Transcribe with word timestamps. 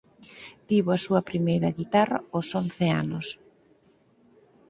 Tivo 0.67 0.89
a 0.93 1.01
súa 1.05 1.21
primeira 1.29 1.75
guitarra 1.79 2.17
aos 2.33 2.49
once 2.61 2.85
anos. 3.03 3.27